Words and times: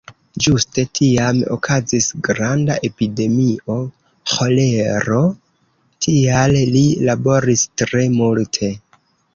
Ĝuste 0.43 0.83
tiam 0.99 1.41
okazis 1.55 2.07
granda 2.29 2.77
epidemio 2.91 3.77
ĥolero, 4.33 5.23
tial 6.09 6.61
li 6.75 6.85
laboris 7.11 7.69
tre 7.85 8.07
multe. 8.21 8.75